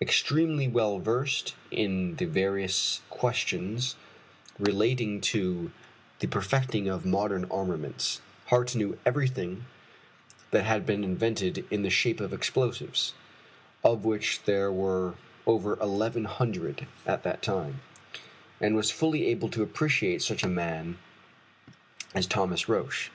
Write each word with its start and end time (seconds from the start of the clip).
Extremely 0.00 0.66
well 0.66 0.98
versed 0.98 1.54
in 1.70 2.16
the 2.16 2.24
various 2.24 3.02
questions 3.10 3.96
relating 4.58 5.20
to 5.20 5.72
the 6.20 6.26
perfecting 6.26 6.88
of 6.88 7.04
modern 7.04 7.44
armaments, 7.50 8.22
Hart 8.46 8.74
knew 8.74 8.98
everything 9.04 9.66
that 10.52 10.64
had 10.64 10.86
been 10.86 11.04
invented 11.04 11.66
in 11.70 11.82
the 11.82 11.90
shape 11.90 12.18
of 12.18 12.32
explosives, 12.32 13.12
of 13.84 14.06
which 14.06 14.44
there 14.44 14.72
were 14.72 15.16
over 15.46 15.76
eleven 15.78 16.24
hundred 16.24 16.86
at 17.04 17.22
that 17.24 17.42
time, 17.42 17.82
and 18.62 18.76
was 18.76 18.90
fully 18.90 19.26
able 19.26 19.50
to 19.50 19.62
appreciate 19.62 20.22
such 20.22 20.42
a 20.42 20.48
man 20.48 20.96
as 22.14 22.26
Thomas 22.26 22.70
Roch. 22.70 23.10